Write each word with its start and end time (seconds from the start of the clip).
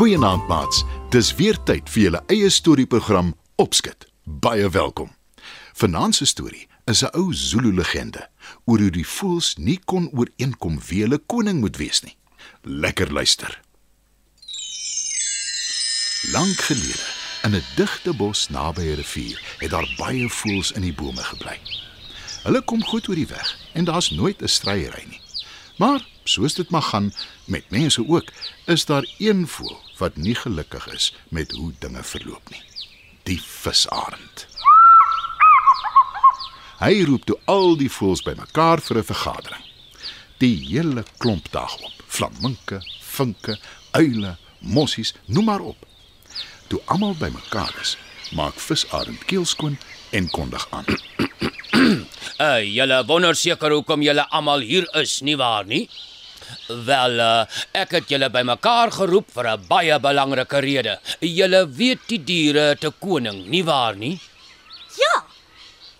Goeienaand 0.00 0.46
maats. 0.48 0.84
Dis 1.12 1.34
weer 1.36 1.58
tyd 1.68 1.90
vir 1.92 2.02
julle 2.02 2.20
eie 2.32 2.48
storieprogram 2.48 3.34
Opskit. 3.60 4.06
Baie 4.24 4.70
welkom. 4.72 5.10
Vanaand 5.76 6.16
se 6.16 6.24
storie 6.24 6.69
is 6.90 7.02
'n 7.02 7.14
ou 7.14 7.32
Zulu 7.32 7.72
legende 7.72 8.28
oor 8.64 8.78
hoe 8.78 8.90
die 8.90 9.06
voëls 9.06 9.54
nie 9.56 9.78
kon 9.84 10.10
ooreenkom 10.10 10.80
wie 10.88 11.02
hulle 11.02 11.18
koning 11.18 11.60
moet 11.60 11.76
wees 11.76 12.00
nie. 12.02 12.16
Lekker 12.62 13.12
luister. 13.12 13.60
Lank 16.32 16.58
gelede, 16.68 17.06
in 17.42 17.54
'n 17.54 17.64
digte 17.76 18.12
bos 18.12 18.48
naby 18.48 18.82
'n 18.82 18.94
rivier, 18.94 19.38
het 19.58 19.70
daar 19.70 19.94
baie 19.96 20.28
voëls 20.28 20.72
in 20.72 20.82
die 20.82 20.92
bome 20.92 21.22
gebly. 21.22 21.58
Hulle 22.42 22.62
kom 22.62 22.84
goed 22.84 23.08
oor 23.08 23.14
die 23.14 23.26
weg 23.26 23.58
en 23.72 23.84
daar's 23.84 24.10
nooit 24.10 24.42
'n 24.42 24.48
stryery 24.48 25.04
nie. 25.08 25.20
Maar 25.78 26.06
soos 26.24 26.54
dit 26.54 26.70
mag 26.70 26.88
gaan 26.88 27.12
met 27.44 27.70
mense 27.70 28.08
ook, 28.08 28.32
is 28.66 28.84
daar 28.84 29.06
een 29.18 29.48
voël 29.48 29.80
wat 29.98 30.16
nie 30.16 30.34
gelukkig 30.34 30.92
is 30.92 31.14
met 31.28 31.52
hoe 31.52 31.72
dinge 31.78 32.02
verloop 32.02 32.50
nie. 32.50 32.62
Die 33.22 33.40
visarend. 33.42 34.49
Hy 36.80 37.02
roep 37.04 37.26
toe 37.28 37.36
al 37.52 37.74
die 37.76 37.90
voëls 37.92 38.22
bymekaar 38.24 38.80
vir 38.80 38.98
'n 38.98 39.04
vergadering. 39.04 39.64
Die 40.40 40.56
hele 40.70 41.04
klomp 41.18 41.50
daag 41.52 41.74
op. 41.76 41.92
Flaminke, 42.08 42.80
vinke, 43.00 43.58
uile, 43.92 44.36
mossies, 44.60 45.12
noem 45.26 45.44
maar 45.44 45.60
op. 45.60 45.76
Toe 46.68 46.80
almal 46.86 47.14
bymekaar 47.14 47.74
is, 47.80 47.96
maak 48.32 48.54
visarend 48.54 49.24
keelskoon 49.24 49.76
en 50.10 50.30
kondig 50.30 50.66
aan. 50.70 50.84
Uh, 52.40 52.64
julle 52.76 53.04
wonder 53.06 53.36
seker 53.36 53.70
hoekom 53.70 54.02
julle 54.02 54.24
almal 54.30 54.60
hier 54.60 54.88
is, 54.94 55.20
nie 55.20 55.36
waar 55.36 55.66
nie? 55.66 55.88
Wel, 56.68 57.20
uh, 57.20 57.44
ek 57.72 57.90
het 57.90 58.08
julle 58.08 58.30
bymekaar 58.30 58.90
geroep 58.90 59.28
vir 59.34 59.52
'n 59.52 59.66
baie 59.68 60.00
belangrike 60.00 60.60
rede. 60.60 60.98
Julle 61.20 61.68
weet 61.68 62.08
die 62.08 62.24
diere 62.24 62.76
'n 62.80 62.94
koning, 62.98 63.46
nie 63.46 63.64
waar 63.64 63.96
nie? 63.96 64.18
Ja. 64.96 65.24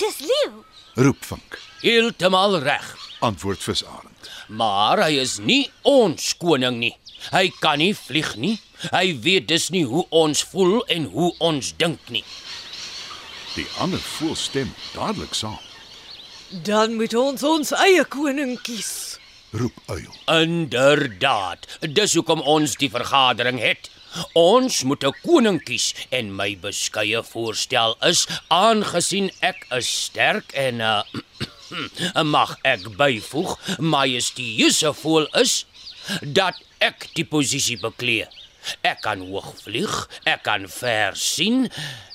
Dis 0.01 0.21
leeu. 0.21 0.70
Roep 1.01 1.25
vink, 1.25 1.59
Heeltemal 1.81 2.59
reg. 2.63 2.97
antwoord 3.21 3.63
visarend. 3.63 4.31
Maar 4.49 5.03
hy 5.07 5.19
is 5.21 5.39
nie 5.39 5.71
ons 5.87 6.33
koning 6.41 6.79
nie. 6.81 6.95
Hy 7.31 7.51
kan 7.61 7.79
nie 7.79 7.93
vlieg 7.95 8.35
nie. 8.41 8.55
Hy 8.91 9.13
weet 9.23 9.49
dus 9.49 9.69
nie 9.71 9.85
hoe 9.85 10.07
ons 10.09 10.41
voel 10.53 10.81
en 10.89 11.05
hoe 11.13 11.31
ons 11.39 11.73
dink 11.77 12.09
nie. 12.09 12.25
Die 13.55 13.67
ander 13.79 14.01
voël 14.01 14.37
stem 14.41 14.73
dadelik 14.95 15.35
saam. 15.37 15.59
Dan 16.65 16.97
moet 16.99 17.15
ons 17.15 17.43
ons 17.45 17.73
eie 17.85 18.05
koning 18.09 18.57
kies. 18.65 19.19
Roep 19.53 19.77
uil. 19.91 20.11
Inderdaad. 20.33 21.67
Dis 21.93 22.15
hoekom 22.17 22.41
ons 22.41 22.77
die 22.81 22.91
vergadering 22.91 23.61
het. 23.61 23.91
Ons 24.33 24.83
moet 24.85 25.05
'n 25.05 25.15
koning 25.23 25.61
kies 25.65 25.95
en 26.11 26.35
my 26.37 26.57
beskeie 26.57 27.23
voorstel 27.33 27.97
is 28.11 28.27
aangesien 28.49 29.31
ek 29.41 29.67
is 29.79 29.89
sterk 30.05 30.53
en 30.53 30.81
uh, 30.87 31.03
mag 32.25 32.57
ek 32.63 32.89
byvoeg 32.97 33.57
majestueuse 33.79 34.93
voel 35.03 35.27
is 35.43 35.65
dat 36.23 36.57
ek 36.79 37.09
die 37.15 37.25
posisie 37.25 37.79
beklee. 37.79 38.27
Ek 38.83 39.01
kan 39.01 39.21
hoog 39.21 39.55
vlieg, 39.63 40.09
ek 40.25 40.43
kan 40.43 40.69
ver 40.69 41.17
sien. 41.17 41.69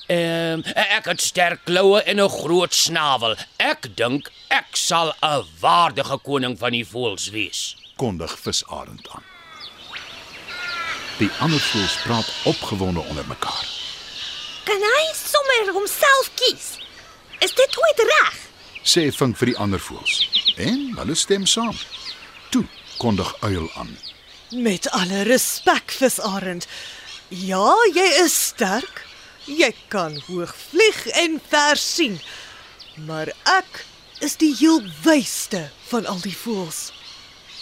Ehm 0.08 0.62
ek 0.74 1.08
het 1.10 1.20
sterk 1.20 1.64
kloue 1.64 2.02
en 2.02 2.20
'n 2.20 2.28
groot 2.28 2.74
snavel. 2.74 3.36
Ek 3.58 3.96
dink 3.96 4.30
ek 4.48 4.76
sal 4.76 5.14
'n 5.22 5.44
waardige 5.60 6.18
koning 6.18 6.58
van 6.58 6.72
die 6.72 6.86
voëls 6.86 7.30
wees. 7.30 7.76
kondig 7.96 8.38
visarend 8.38 9.08
aan. 9.08 9.35
Die 11.16 11.30
ander 11.40 11.60
voëls 11.60 11.94
praat 12.04 12.32
opgewonde 12.44 13.00
onder 13.00 13.24
mekaar. 13.28 13.64
Kan 14.68 14.82
hy 14.84 15.04
sommer 15.16 15.72
homself 15.72 16.28
kies? 16.36 16.66
Is 17.40 17.54
dit 17.56 17.78
ooit 17.80 18.02
reg? 18.10 18.34
Sê 18.84 19.06
vink 19.16 19.38
vir 19.40 19.52
die 19.52 19.56
ander 19.64 19.80
voëls. 19.80 20.18
En 20.60 20.82
hulle 20.98 21.16
stem 21.16 21.46
saam. 21.48 21.72
Toe 22.52 22.66
kondig 23.00 23.32
uil 23.40 23.70
aan. 23.80 23.94
Met 24.60 24.90
alle 24.92 25.24
respek, 25.30 25.96
visarend. 25.96 26.68
Ja, 27.32 27.72
jy 27.94 28.06
is 28.26 28.36
sterk. 28.52 29.06
Jy 29.48 29.72
kan 29.88 30.20
hoog 30.28 30.52
vlieg 30.68 31.00
en 31.24 31.40
ver 31.48 31.80
sien. 31.80 32.20
Maar 33.08 33.32
ek 33.56 33.84
is 34.20 34.36
die 34.36 34.52
heel 34.58 34.84
wysste 35.04 35.70
van 35.88 36.04
al 36.06 36.20
die 36.20 36.36
voëls. 36.36 36.90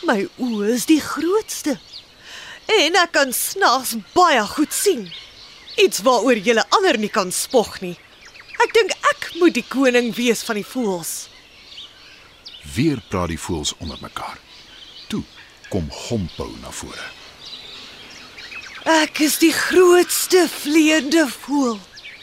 My 0.03 0.25
oë 0.43 0.75
is 0.75 0.91
die 0.91 1.00
grootste. 1.00 1.78
En 2.66 2.97
ek 2.97 3.12
kan 3.12 3.32
snags 3.32 3.94
baie 4.14 4.42
goed 4.54 4.72
sien. 4.72 5.06
Iets 5.76 6.00
waaroor 6.06 6.38
julle 6.38 6.64
ander 6.76 6.98
nie 6.98 7.10
kan 7.12 7.32
spog 7.32 7.80
nie. 7.82 7.97
Ek 8.62 8.72
dink 8.76 8.94
ek 9.10 9.30
moet 9.41 9.54
die 9.56 9.66
koning 9.69 10.12
wees 10.16 10.44
van 10.47 10.60
die 10.60 10.66
voëls. 10.66 11.14
Weer 12.75 13.02
praat 13.10 13.32
die 13.34 13.41
voëls 13.41 13.75
onder 13.82 13.98
mekaar. 14.00 14.38
Toe 15.10 15.22
kom 15.69 15.91
Gompo 15.91 16.48
na 16.62 16.70
vore. 16.72 17.10
Ek 18.84 19.20
is 19.25 19.38
die 19.41 19.52
grootste 19.52 20.46
vleiende 20.48 21.26
voël. 21.28 21.78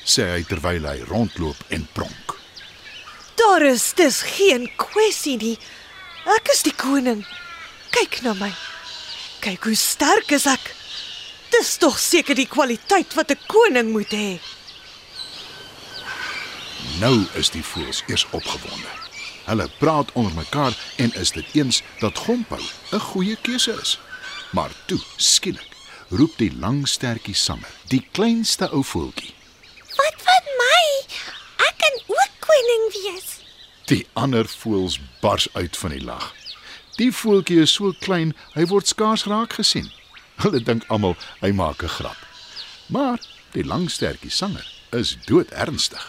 Sê 0.06 0.28
hy 0.30 0.42
terwyl 0.50 0.86
hy 0.90 1.00
rondloop 1.10 1.58
en 1.74 1.86
pronk. 1.94 2.36
Daar 3.38 3.66
is 3.66 3.92
dis 3.98 4.22
geen 4.38 4.68
kwessie 4.78 5.38
nie. 5.42 5.56
Ek 6.30 6.52
is 6.54 6.62
die 6.66 6.76
koning. 6.78 7.24
Kyk 7.94 8.22
na 8.26 8.34
my. 8.38 8.52
Kyk 9.42 9.64
hoe 9.64 9.76
sterk 9.76 10.32
is 10.38 10.46
ek. 10.46 10.68
Dis 11.50 11.74
tog 11.82 11.96
seker 12.00 12.38
die 12.38 12.48
kwaliteit 12.48 13.14
wat 13.18 13.32
'n 13.32 13.40
koning 13.50 13.90
moet 13.92 14.14
hê. 14.14 14.40
Nou 17.00 17.26
is 17.34 17.50
die 17.50 17.64
voëls 17.64 18.04
eers 18.08 18.26
opgewonde. 18.30 18.92
Hulle 19.46 19.68
praat 19.80 20.12
onder 20.14 20.34
mekaar 20.34 20.78
en 20.98 21.14
is 21.14 21.32
dit 21.32 21.46
eens 21.54 21.82
dat 22.00 22.18
Gompo 22.18 22.58
'n 22.92 23.00
goeie 23.00 23.36
keuse 23.42 23.74
is. 23.82 24.00
Maar 24.52 24.72
toe, 24.86 25.02
skielik, 25.16 25.72
roep 26.10 26.38
die 26.38 26.54
lang 26.60 26.88
stertjie 26.88 27.36
sanger, 27.36 27.74
die 27.88 28.08
kleinste 28.12 28.70
ou 28.70 28.84
voeltjie. 28.84 29.34
Wat 29.96 30.16
van 30.28 30.44
my? 30.62 31.06
Ek 31.58 31.76
kan 31.78 31.96
ook 32.08 32.32
koning 32.40 32.86
wees. 32.94 33.30
Die 33.86 34.08
ander 34.14 34.48
voëls 34.48 35.00
bars 35.20 35.48
uit 35.54 35.78
van 35.78 35.90
die 35.90 36.04
lag. 36.04 36.41
Die 36.98 37.12
voeltjie 37.12 37.62
is 37.62 37.74
so 37.74 37.94
klein, 38.00 38.34
hy 38.54 38.66
word 38.66 38.88
skaars 38.88 39.26
raak 39.26 39.54
gesien. 39.54 39.92
Hulle 40.44 40.60
dink 40.60 40.84
almal 40.90 41.16
hy 41.42 41.52
maak 41.52 41.84
'n 41.84 41.94
grap. 41.98 42.18
Maar 42.88 43.20
die 43.54 43.64
lang 43.64 43.90
stertjie 43.92 44.32
sanger 44.32 44.68
is 44.92 45.18
doodernstig. 45.28 46.04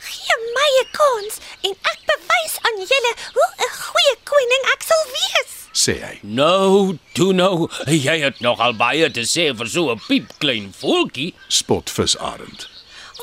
Gee 0.00 0.36
my 0.56 0.70
'n 0.80 0.88
kans 0.98 1.34
en 1.66 1.74
ek 1.92 2.00
bewys 2.10 2.54
aan 2.66 2.78
julle 2.92 3.12
hoe 3.36 3.50
'n 3.66 3.72
goeie 3.82 4.16
koning 4.24 4.64
ek 4.74 4.82
sal 4.90 5.04
wees. 5.16 5.52
sê 5.76 5.94
hy. 6.00 6.18
Nou, 6.22 6.96
toe 7.12 7.32
nou, 7.32 7.68
jy 7.86 8.16
het 8.24 8.40
nogal 8.40 8.74
baie 8.74 9.10
te 9.10 9.24
sê 9.28 9.52
vir 9.58 9.68
so 9.68 9.92
'n 9.92 10.00
piepklein 10.08 10.72
voeltjie. 10.80 11.34
Spot 11.48 11.90
visarend. 11.90 12.68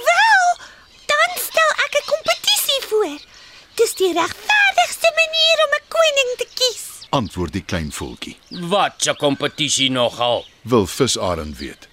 Wel, 0.09 0.45
dan 1.11 1.29
stel 1.47 1.71
ek 1.85 1.93
'n 1.97 2.05
kompetisie 2.13 2.81
voor. 2.89 3.19
Dis 3.75 3.93
die 3.95 4.13
regverdigste 4.13 5.09
manier 5.21 5.57
om 5.65 5.71
'n 5.79 5.82
koning 6.03 6.35
te 6.37 6.47
kies. 6.59 6.83
Antwoord 7.13 7.53
die 7.55 7.63
klein 7.63 7.91
voeltjie. 7.95 8.35
Wat 8.73 9.07
'n 9.07 9.15
kompetisie 9.15 9.91
nogal. 9.91 10.45
Wil 10.61 10.87
visarend 10.87 11.57
weet. 11.57 11.87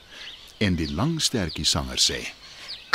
En 0.59 0.75
die 0.75 0.93
lang 0.93 1.23
stertjie 1.23 1.65
sanger 1.65 1.99
sê: 1.99 2.19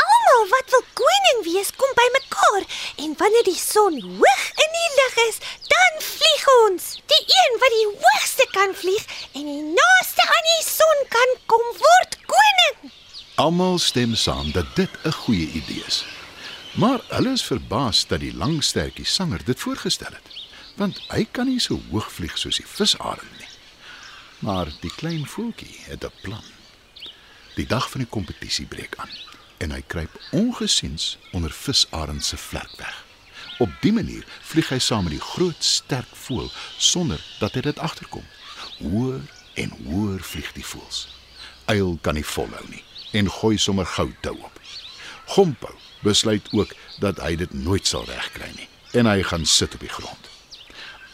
Almal 0.09 0.43
wat 0.53 0.67
wil 0.73 0.85
koning 1.01 1.39
wees, 1.49 1.69
kom 1.79 1.91
bymekaar 2.01 2.63
en 3.03 3.15
wanneer 3.17 3.43
die 3.43 3.61
son 3.73 3.93
hoog 4.01 4.45
in 4.63 4.71
die 4.79 4.91
lug 4.99 5.15
is, 5.29 5.37
dan 5.73 5.93
vlieg 6.13 6.43
ons. 6.63 6.83
Die 7.13 7.23
een 7.39 7.53
wat 7.61 7.73
die 7.77 7.89
hoogste 8.03 8.47
kan 8.51 8.71
vlieg 8.81 9.05
en 9.37 9.45
die 9.53 9.65
naaste 9.79 10.23
aan 10.35 10.47
die 10.53 10.65
son 10.77 10.99
kan 11.15 11.31
kom 11.45 11.65
word 11.85 12.11
koning. 12.33 12.91
Almal 13.35 13.77
stem 13.79 14.15
saam 14.15 14.51
dat 14.51 14.75
dit 14.75 14.89
'n 15.03 15.11
goeie 15.11 15.47
idee 15.51 15.83
is. 15.87 16.05
Maar 16.73 16.99
hulle 17.07 17.31
is 17.31 17.43
verbaas 17.43 18.07
dat 18.07 18.19
die 18.19 18.35
lang 18.35 18.63
stertjie 18.63 19.05
sanger 19.05 19.43
dit 19.45 19.59
voorgestel 19.59 20.11
het, 20.11 20.44
want 20.75 20.99
hy 21.11 21.23
kan 21.31 21.47
nie 21.47 21.59
so 21.59 21.79
hoog 21.91 22.11
vlieg 22.11 22.37
soos 22.37 22.59
die 22.59 22.67
visarend 22.67 23.39
nie. 23.39 23.51
Maar 24.45 24.69
die 24.81 24.91
klein 24.91 25.25
voeltjie 25.27 25.79
het 25.87 26.03
'n 26.03 26.11
plan. 26.21 26.43
Die 27.55 27.65
dag 27.65 27.89
van 27.89 28.01
die 28.01 28.09
kompetisie 28.09 28.65
breek 28.65 28.95
aan 28.97 29.13
en 29.57 29.71
hy 29.71 29.81
kruip 29.87 30.19
ongesiens 30.31 31.17
onder 31.31 31.51
visarend 31.51 32.25
se 32.25 32.37
vlerk 32.37 32.75
weg. 32.77 33.05
Op 33.57 33.69
die 33.81 33.93
manier 33.93 34.25
vlieg 34.41 34.69
hy 34.69 34.79
saam 34.79 35.03
met 35.03 35.15
die 35.15 35.27
groot 35.33 35.63
sterk 35.63 36.15
voël 36.25 36.51
sonder 36.77 37.21
dat 37.39 37.53
hy 37.53 37.61
dit 37.61 37.79
agterkom. 37.79 38.25
Hoër 38.79 39.21
en 39.53 39.71
hoër 39.85 40.19
vlieg 40.23 40.51
die 40.51 40.65
voëls. 40.65 41.07
Uil 41.65 41.97
kan 42.01 42.13
nie 42.13 42.25
volhou 42.25 42.65
nie 42.69 42.83
en 43.11 43.31
gooi 43.31 43.57
sommer 43.57 43.85
gou 43.85 44.11
tou 44.21 44.35
op. 44.43 44.59
Gompo 45.25 45.71
besluit 46.03 46.47
ook 46.51 46.75
dat 46.99 47.19
hy 47.23 47.35
dit 47.35 47.53
nooit 47.53 47.87
sal 47.87 48.05
regkry 48.05 48.51
nie 48.55 48.69
en 48.91 49.05
hy 49.05 49.21
gaan 49.23 49.45
sit 49.45 49.73
op 49.73 49.79
die 49.79 49.89
grond. 49.89 50.34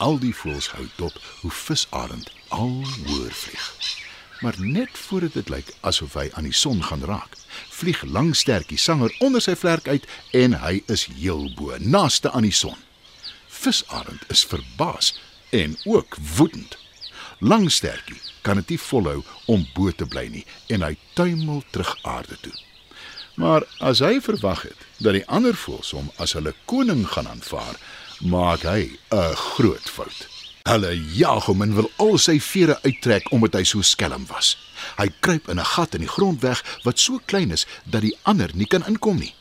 Al 0.01 0.17
die 0.17 0.33
voëls 0.33 0.71
hou 0.73 0.87
dop 0.97 1.17
hoe 1.43 1.51
visarend 1.53 2.29
al 2.49 2.71
hoër 3.05 3.33
vlieg. 3.37 3.65
Maar 4.41 4.55
net 4.57 4.95
voordat 4.97 5.35
dit 5.37 5.49
lyk 5.53 5.67
asof 5.85 6.15
hy 6.17 6.23
aan 6.33 6.47
die 6.49 6.57
son 6.57 6.81
gaan 6.83 7.05
raak, 7.05 7.35
vlieg 7.69 8.01
Langstertjie 8.09 8.79
sanger 8.81 9.13
onder 9.21 9.45
sy 9.45 9.53
vlerk 9.53 9.85
uit 9.91 10.07
en 10.33 10.57
hy 10.63 10.79
is 10.89 11.05
heel 11.05 11.45
bo, 11.53 11.77
naaste 11.77 12.33
aan 12.33 12.49
die 12.49 12.55
son. 12.63 12.79
Visarend 13.61 14.25
is 14.33 14.41
verbaas 14.49 15.13
en 15.53 15.77
ook 15.85 16.17
woedend. 16.33 16.79
Langstertjie 17.37 18.17
kan 18.41 18.57
dit 18.57 18.73
nie 18.73 18.81
volhou 18.81 19.19
om 19.45 19.69
bo 19.77 19.93
te 19.93 20.09
bly 20.09 20.25
nie 20.33 20.45
en 20.73 20.81
hy 20.81 20.95
tuimel 21.13 21.61
terug 21.69 21.93
aarde 22.01 22.41
toe. 22.41 22.57
Maar 23.37 23.69
as 23.77 24.01
hy 24.01 24.17
verwag 24.17 24.65
het 24.65 24.87
dat 24.97 25.13
die 25.13 25.27
ander 25.29 25.53
voëls 25.53 25.93
hom 25.93 26.09
as 26.17 26.33
hulle 26.33 26.57
koning 26.65 27.05
gaan 27.13 27.29
aanvaar, 27.29 27.77
maak 28.21 28.61
hy 28.63 28.97
'n 29.09 29.35
groot 29.35 29.89
fout. 29.89 30.27
Hulle 30.63 30.93
jag 31.17 31.43
hom 31.43 31.61
en 31.61 31.73
wil 31.73 31.91
al 31.97 32.17
sy 32.17 32.39
vere 32.39 32.77
uittrek 32.85 33.31
omdat 33.31 33.53
hy 33.53 33.63
so 33.63 33.81
skelm 33.81 34.25
was. 34.29 34.57
Hy 34.97 35.09
kruip 35.19 35.49
in 35.49 35.59
'n 35.59 35.65
gat 35.65 35.95
in 35.95 36.01
die 36.01 36.13
grond 36.15 36.41
weg 36.41 36.63
wat 36.83 36.99
so 36.99 37.19
klein 37.25 37.51
is 37.51 37.65
dat 37.83 38.01
die 38.01 38.17
ander 38.23 38.49
nie 38.53 38.67
kan 38.67 38.85
inkom 38.85 39.17
nie. 39.17 39.33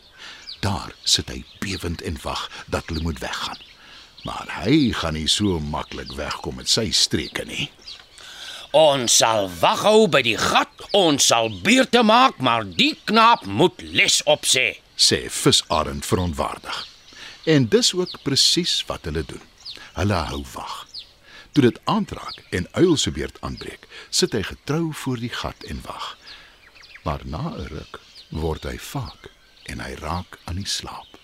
Daar 0.61 0.93
sit 1.05 1.29
hy 1.29 1.45
bewend 1.59 2.03
en 2.03 2.19
wag 2.23 2.51
dat 2.67 2.85
hulle 2.87 3.01
moet 3.01 3.19
weggaan. 3.19 3.59
Maar 4.25 4.65
hy 4.65 4.93
gaan 4.93 5.15
nie 5.15 5.29
so 5.29 5.61
maklik 5.61 6.13
wegkom 6.13 6.55
met 6.55 6.69
sy 6.69 6.91
streke 6.91 7.45
nie. 7.45 7.71
Ons 8.71 9.17
sal 9.17 9.51
waghou 9.61 10.07
by 10.09 10.23
die 10.23 10.37
gat. 10.39 10.69
Ons 10.93 11.27
sal 11.27 11.51
beurte 11.65 12.03
maak, 12.03 12.39
maar 12.39 12.65
die 12.65 12.99
knaap 13.05 13.47
moet 13.47 13.83
les 13.83 14.23
opsê. 14.23 14.79
sê 15.01 15.31
visarend 15.31 16.07
verontwaardig. 16.07 16.90
En 17.45 17.69
dis 17.69 17.95
ook 17.95 18.23
presies 18.23 18.85
wat 18.87 19.05
hulle 19.05 19.25
doen. 19.25 19.43
Hulle 19.93 20.15
hou 20.15 20.45
wag. 20.53 20.87
Toe 21.53 21.63
dit 21.63 21.81
aandraak 21.85 22.43
en 22.51 22.69
uil 22.73 22.97
se 22.97 23.11
beurt 23.11 23.41
aanbreek, 23.41 23.89
sit 24.11 24.33
hy 24.33 24.43
getrou 24.43 24.93
voor 24.95 25.19
die 25.19 25.33
gat 25.33 25.65
en 25.65 25.81
wag. 25.87 26.17
Maar 27.03 27.21
na 27.25 27.57
'n 27.57 27.67
ruk 27.73 28.01
word 28.29 28.63
hy 28.63 28.79
vaak 28.79 29.31
en 29.63 29.81
hy 29.81 29.95
raak 29.95 30.39
aan 30.45 30.57
die 30.57 30.69
slaap. 30.69 31.19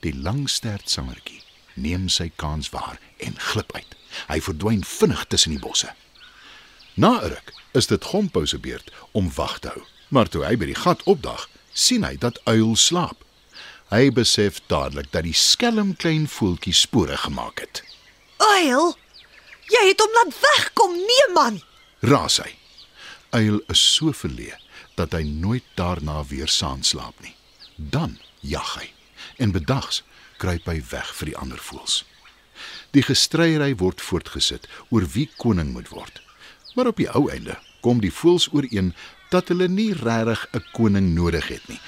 Die 0.00 0.14
langstert 0.14 0.90
sangertjie 0.90 1.42
neem 1.74 2.08
sy 2.08 2.32
kans 2.36 2.68
waar 2.68 3.00
en 3.16 3.38
glip 3.38 3.72
uit. 3.72 3.96
Hy 4.28 4.40
verdwyn 4.40 4.84
vinnig 4.84 5.24
tussen 5.24 5.50
die 5.50 5.62
bosse. 5.62 5.94
Na 6.94 7.20
'n 7.20 7.28
ruk 7.28 7.54
is 7.72 7.86
dit 7.86 8.04
Gompo 8.04 8.44
se 8.44 8.58
beurt 8.58 8.92
om 9.10 9.32
wag 9.34 9.58
te 9.58 9.68
hou. 9.68 9.82
Maar 10.08 10.28
toe 10.28 10.44
hy 10.44 10.56
by 10.56 10.66
die 10.66 10.74
gat 10.74 11.02
opdag, 11.02 11.48
sien 11.72 12.04
hy 12.04 12.16
dat 12.16 12.40
uil 12.44 12.76
slaap. 12.76 13.24
Hy 13.90 14.12
besef 14.14 14.60
dadelik 14.70 15.08
dat 15.10 15.24
die 15.26 15.34
skelm 15.34 15.96
klein 15.98 16.28
voeltjie 16.30 16.74
spore 16.78 17.16
gemaak 17.18 17.58
het. 17.58 17.82
Uil, 18.38 18.92
jy 19.66 19.82
het 19.88 20.02
hom 20.02 20.12
laat 20.14 20.36
wegkom, 20.44 20.94
nee 20.94 21.26
man. 21.34 21.58
Raas 22.06 22.38
hy. 22.38 22.52
Uil 23.34 23.58
is 23.66 23.82
so 23.82 24.14
verleë 24.14 24.54
dat 24.94 25.16
hy 25.16 25.24
nooit 25.26 25.66
daarna 25.74 26.22
weer 26.30 26.48
saam 26.48 26.84
slaap 26.86 27.18
nie. 27.24 27.34
Dan 27.76 28.18
jag 28.46 28.76
hy 28.78 28.92
en 29.42 29.50
bedags 29.52 30.04
kruip 30.38 30.70
hy 30.70 30.78
weg 30.90 31.10
vir 31.18 31.32
die 31.32 31.38
ander 31.42 31.58
voëls. 31.58 32.04
Die 32.94 33.02
gestryery 33.02 33.72
word 33.80 34.02
voortgesit 34.04 34.68
oor 34.90 35.06
wie 35.14 35.26
koning 35.42 35.72
moet 35.74 35.90
word. 35.90 36.22
Maar 36.76 36.92
op 36.92 37.02
die 37.02 37.10
ou 37.10 37.26
einde 37.32 37.58
kom 37.82 37.98
die 38.04 38.14
voëls 38.14 38.46
ooreen 38.54 38.94
dat 39.34 39.50
hulle 39.50 39.66
nie 39.68 39.90
regtig 39.98 40.46
'n 40.54 40.64
koning 40.78 41.14
nodig 41.14 41.48
het 41.48 41.66
nie, 41.68 41.80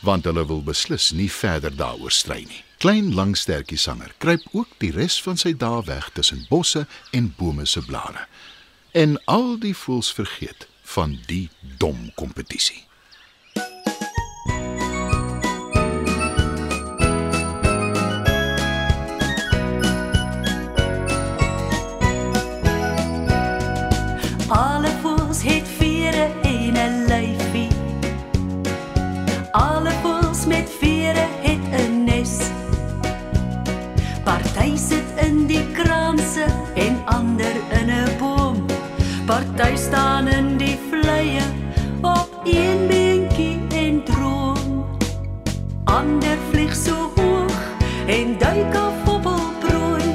want 0.00 0.24
hulle 0.24 0.46
wil 0.46 0.62
beslis 0.64 1.10
nie 1.16 1.30
verder 1.32 1.74
daaroor 1.76 2.12
stry 2.12 2.44
nie. 2.48 2.64
Klein 2.80 3.12
langstertjie 3.14 3.78
sanger 3.78 4.14
kruip 4.18 4.46
ook 4.56 4.76
die 4.80 4.92
res 4.96 5.18
van 5.22 5.36
sy 5.36 5.52
dae 5.52 5.82
weg 5.84 6.10
tussen 6.16 6.46
bosse 6.48 6.86
en 7.12 7.32
bome 7.36 7.66
se 7.66 7.82
blare. 7.84 8.26
En 8.92 9.18
al 9.24 9.58
die 9.60 9.74
voëls 9.76 10.12
vergeet 10.16 10.68
van 10.94 11.18
die 11.26 11.48
dom 11.78 12.08
kompetisie. 12.16 12.89
Party 39.30 39.76
staan 39.76 40.28
in 40.28 40.56
die 40.56 40.78
vleie 40.90 41.42
op 42.02 42.40
een 42.44 42.86
beentjie 42.86 43.58
en 43.68 44.02
droom. 44.04 44.86
Ander 45.84 46.38
vlieg 46.50 46.74
so 46.74 47.12
hoog 47.14 47.60
en 48.06 48.34
duik 48.38 48.74
af 48.74 49.08
op 49.08 49.24
hul 49.24 49.46
prooi, 49.62 50.08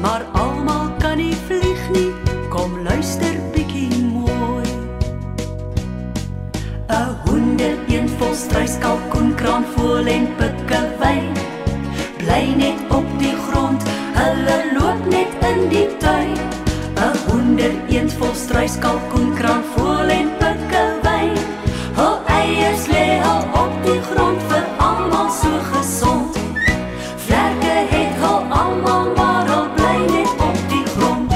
maar 0.00 0.24
almal 0.32 0.88
kan 0.98 1.16
nie 1.16 1.36
vlieg 1.46 1.82
nie. 1.92 2.12
Kom 2.48 2.80
luister 2.82 3.36
bietjie 3.52 4.04
mooi. 4.04 4.64
'n 6.88 7.12
Honderd 7.26 7.92
een 7.92 8.08
vol 8.08 8.34
struiskalkoen 8.34 9.34
kraanvoël 9.34 10.06
en 10.06 10.26
pikkewyn 10.36 11.28
bly 12.16 12.44
net 12.56 12.80
op 12.88 13.04
die 13.18 13.36
grond, 13.36 13.82
hulle 14.16 14.58
loop 14.72 15.04
net 15.12 15.32
in 15.52 15.68
die 15.68 15.88
tuin 15.96 16.51
hoender, 17.52 17.72
eens 17.88 18.14
vol 18.14 18.34
struis, 18.34 18.78
kalkoen, 18.78 19.34
kraanvoël 19.34 20.08
en 20.08 20.28
pikkewyn. 20.38 21.36
Hul 21.96 22.16
eiers 22.32 22.86
lê 22.88 23.20
al 23.20 23.44
op 23.52 23.74
die 23.84 24.00
grond 24.08 24.40
vir 24.48 24.64
almal 24.80 25.28
so 25.30 25.50
gesond. 25.72 26.38
Vlerke 27.26 27.74
het 27.92 28.16
hul 28.22 28.40
almal 28.48 29.12
maar 29.16 29.52
al 29.52 29.68
bly 29.76 29.98
net 30.08 30.32
op 30.48 30.58
die 30.72 30.84
grond. 30.94 31.32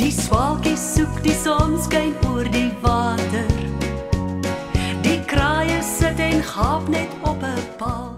Die 0.00 0.12
swaalkie 0.12 0.76
soek 0.80 1.22
die 1.26 1.36
sonskyn 1.44 2.14
oor 2.30 2.48
die 2.48 2.70
water. 2.80 3.48
Die 5.04 5.20
kraaie 5.28 5.82
sit 5.84 6.20
en 6.20 6.40
gaap 6.54 6.88
net 6.88 7.12
op 7.22 7.42
'n 7.42 7.60
paal. 7.76 8.15